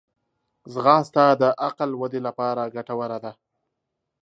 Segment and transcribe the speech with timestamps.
[0.73, 3.31] ځغاسته د عقل ودې لپاره ګټوره ده